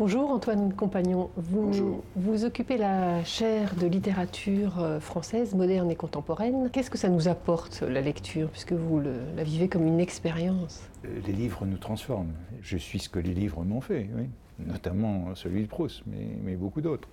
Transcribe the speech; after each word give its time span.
Bonjour 0.00 0.30
Antoine 0.30 0.72
Compagnon, 0.72 1.28
vous, 1.36 1.60
Bonjour. 1.66 2.02
vous 2.16 2.46
occupez 2.46 2.78
la 2.78 3.22
chaire 3.22 3.74
de 3.74 3.86
littérature 3.86 4.80
euh, 4.80 4.98
française 4.98 5.54
moderne 5.54 5.90
et 5.90 5.94
contemporaine. 5.94 6.70
Qu'est-ce 6.72 6.88
que 6.90 6.96
ça 6.96 7.10
nous 7.10 7.28
apporte 7.28 7.82
la 7.82 8.00
lecture 8.00 8.48
puisque 8.48 8.72
vous 8.72 8.98
le- 8.98 9.20
la 9.36 9.44
vivez 9.44 9.68
comme 9.68 9.86
une 9.86 10.00
expérience? 10.00 10.88
Euh, 11.04 11.08
Les 11.26 11.34
livres 11.34 11.66
nous 11.66 11.76
transforment. 11.76 12.32
Je 12.62 12.78
suis 12.78 12.98
ce 12.98 13.10
que 13.10 13.18
les 13.18 13.34
livres 13.34 13.62
m'ont 13.62 13.82
fait, 13.82 14.08
oui. 14.16 14.24
notamment 14.66 15.34
celui 15.34 15.64
de 15.64 15.68
Proust, 15.68 16.02
mais, 16.06 16.28
mais 16.42 16.56
beaucoup 16.56 16.80
d'autres. 16.80 17.08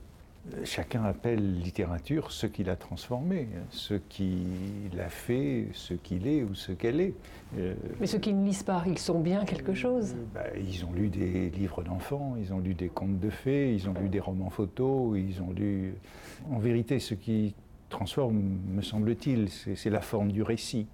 Euh, 0.54 0.62
Chacun 0.64 1.04
appelle 1.04 1.60
littérature 1.60 2.32
ce 2.32 2.48
qui 2.48 2.64
l'a 2.64 2.76
transformé, 2.76 3.48
ce 3.70 3.96
qui 3.96 4.46
l'a 4.96 5.10
fait, 5.10 5.68
ce 5.74 5.94
qu'il 5.94 6.28
est 6.28 6.44
ou 6.44 6.56
ce 6.56 6.72
qu'elle 6.72 7.02
est. 7.02 7.14
Euh, 7.58 7.74
Mais 8.00 8.08
ceux 8.08 8.20
qui 8.20 8.34
ne 8.34 8.46
lisent 8.46 8.64
pas, 8.64 8.84
ils 8.88 9.00
sont 9.00 9.20
bien 9.20 9.46
quelque 9.46 9.74
chose. 9.74 10.16
bah, 10.34 10.44
ils 10.58 10.86
ont 10.86 10.94
lu 10.94 11.10
des 11.10 11.50
livres 11.50 11.84
d'enfants, 11.84 12.36
ils 12.40 12.54
ont 12.54 12.60
lu 12.60 12.74
des 12.74 12.90
contes 12.90 13.20
de 13.20 13.30
fées, 13.30 13.74
ils 13.74 13.90
ont 13.90 13.94
lu 13.94 14.10
des 14.10 14.20
romans 14.20 14.50
photos, 14.50 15.18
ils 15.18 15.42
ont 15.42 15.52
lu... 15.52 15.94
En 16.52 16.60
vérité, 16.60 17.00
ce 17.00 17.14
qui 17.14 17.54
transforme, 17.90 18.60
me 18.74 18.82
semble-t-il, 18.82 19.50
c'est 19.50 19.90
la 19.90 20.02
forme 20.02 20.32
du 20.32 20.44
récit. 20.44 20.88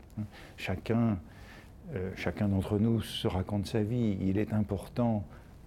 Chacun, 0.58 1.18
euh, 1.96 2.12
chacun 2.16 2.48
d'entre 2.48 2.78
nous 2.78 3.02
se 3.02 3.28
raconte 3.28 3.66
sa 3.68 3.82
vie. 3.82 4.18
Il 4.22 4.38
est 4.38 4.54
important 4.54 5.24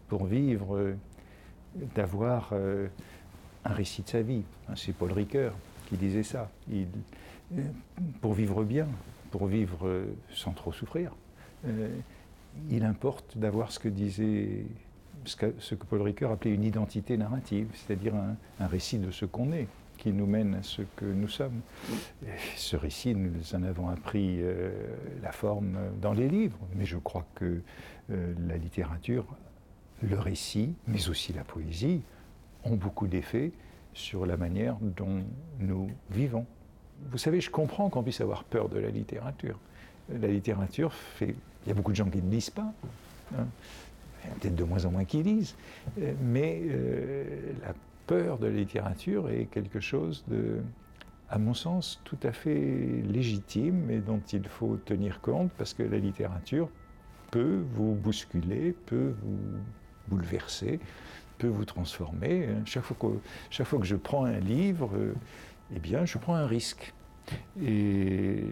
pour 0.09 0.27
vivre 0.27 0.77
euh, 0.77 0.97
d'avoir 1.95 2.51
euh, 2.53 2.87
un 3.67 3.75
récit 3.75 4.03
de 4.03 4.09
sa 4.09 4.23
vie. 4.23 4.43
C'est 4.75 4.93
Paul 4.93 5.13
Ricoeur 5.13 5.55
qui 5.89 5.97
disait 5.97 6.23
ça. 6.23 6.51
Euh, 6.73 6.85
pour 8.21 8.35
vivre 8.35 8.65
bien, 8.65 8.89
pour 9.31 9.47
vivre 9.47 9.87
euh, 9.87 10.07
sans 10.33 10.53
trop 10.53 10.73
souffrir, 10.73 11.13
euh, 11.67 11.89
il 12.71 12.85
importe 12.85 13.37
d'avoir 13.37 13.71
ce 13.71 13.79
que 13.79 13.89
disait, 13.89 14.65
ce 15.25 15.37
que, 15.37 15.85
Paul 15.89 16.03
Ricoeur 16.03 16.33
appelait 16.33 16.55
une 16.55 16.65
identité 16.65 17.17
narrative, 17.17 17.69
c'est-à-dire 17.75 18.15
un, 18.15 18.67
récit 18.67 18.99
de 18.99 19.11
ce 19.11 19.25
qu'on 19.25 19.53
est, 19.53 19.69
qui 19.99 20.13
nous 20.13 20.27
mène 20.27 20.55
à 20.57 20.63
ce 20.63 20.83
que 20.97 21.05
nous 21.05 21.29
sommes. 21.29 21.61
Ce 22.57 22.77
récit, 22.77 23.15
nous 23.15 23.55
en 23.55 23.63
avons 23.63 23.89
appris 23.89 24.41
la 25.23 25.33
forme 25.33 25.79
dans 26.03 26.13
les 26.13 26.29
livres, 26.29 26.59
mais 26.77 26.85
je 26.85 26.99
crois 26.99 27.27
que 27.35 27.63
la 28.11 28.57
littérature, 28.59 29.25
le 30.03 30.19
récit, 30.19 30.75
mais 30.87 31.09
aussi 31.09 31.33
la 31.33 31.45
poésie, 31.45 32.03
ont 32.67 32.77
beaucoup 32.77 33.07
d'effets 33.07 33.53
sur 33.95 34.27
la 34.27 34.37
manière 34.37 34.77
dont 34.81 35.23
nous 35.59 35.91
vivons. 36.11 36.47
Vous 37.11 37.19
savez, 37.19 37.41
je 37.41 37.51
comprends 37.51 37.89
qu'on 37.89 38.03
puisse 38.03 38.21
avoir 38.21 38.45
peur 38.45 38.69
de 38.69 38.79
la 38.79 38.91
littérature. 38.91 39.59
La 40.09 40.29
littérature 40.29 40.93
fait... 40.93 41.35
Il 41.65 41.69
y 41.69 41.73
a 41.73 41.75
beaucoup 41.75 41.91
de 41.91 41.97
gens 41.97 42.09
qui 42.09 42.23
ne 42.23 42.31
lisent 42.31 42.51
pas. 42.51 42.73
hein. 43.37 43.47
Il 44.25 44.29
y 44.29 44.33
a 44.33 44.35
peut-être 44.37 44.55
de 44.57 44.65
moins 44.65 44.85
en 44.85 44.91
moins 44.91 45.05
qui 45.05 45.23
lisent. 45.23 45.57
Euh, 46.01 46.13
Mais 46.23 46.63
euh, 46.65 47.53
la 47.63 47.75
peur 48.07 48.39
de 48.39 48.47
la 48.47 48.53
littérature 48.55 49.29
est 49.31 49.47
quelque 49.47 49.81
chose 49.81 50.25
de, 50.29 50.61
à 51.29 51.39
mon 51.39 51.55
sens, 51.55 52.01
tout 52.05 52.19
à 52.23 52.33
fait 52.33 53.03
légitime 53.05 53.91
et 53.91 53.99
dont 53.99 54.21
il 54.33 54.47
faut 54.47 54.77
tenir 54.77 55.21
compte 55.21 55.51
parce 55.59 55.75
que 55.75 55.83
la 55.83 55.99
littérature 55.99 56.69
peut 57.31 57.63
vous 57.75 57.95
bousculer, 57.95 58.75
peut 58.87 59.15
vous 59.23 59.39
bouleverser, 60.09 60.79
peut 61.39 61.49
vous 61.49 61.65
transformer. 61.65 62.49
Chaque 62.65 62.85
fois 62.85 62.97
que, 62.99 63.19
chaque 63.51 63.67
fois 63.67 63.79
que 63.79 63.87
je 63.87 63.97
prends 63.97 64.25
un 64.25 64.39
livre, 64.39 64.91
euh, 64.95 65.15
eh 65.75 65.79
bien, 65.79 66.05
je 66.05 66.19
prends 66.19 66.35
un 66.35 66.47
risque. 66.47 66.93
Et 67.61 68.45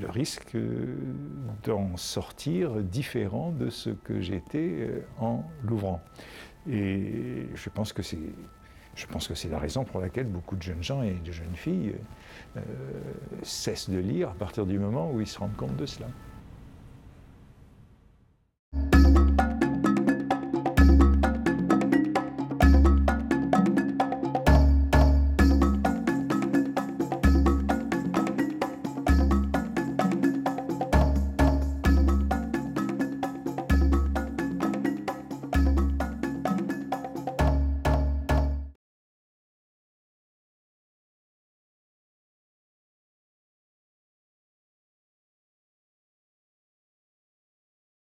le 0.00 0.08
risque 0.08 0.54
euh, 0.54 0.96
d'en 1.64 1.96
sortir 1.98 2.76
différent 2.76 3.52
de 3.52 3.68
ce 3.68 3.90
que 3.90 4.22
j'étais 4.22 4.70
euh, 4.78 5.00
en 5.18 5.44
l'ouvrant. 5.62 6.00
Et 6.70 7.48
je 7.54 7.68
pense 7.68 7.92
que 7.92 8.02
c'est 8.02 8.18
je 8.94 9.06
pense 9.06 9.28
que 9.28 9.34
c'est 9.36 9.48
la 9.48 9.60
raison 9.60 9.84
pour 9.84 10.00
laquelle 10.00 10.26
beaucoup 10.26 10.56
de 10.56 10.62
jeunes 10.62 10.82
gens 10.82 11.02
et 11.02 11.12
de 11.12 11.30
jeunes 11.30 11.54
filles 11.54 11.94
cessent 13.44 13.90
de 13.90 13.98
lire 13.98 14.30
à 14.30 14.34
partir 14.34 14.66
du 14.66 14.76
moment 14.76 15.12
où 15.12 15.20
ils 15.20 15.26
se 15.28 15.38
rendent 15.38 15.54
compte 15.54 15.76
de 15.76 15.86
cela. 15.86 16.08